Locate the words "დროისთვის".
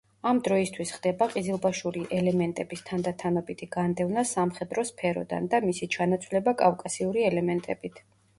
0.45-0.91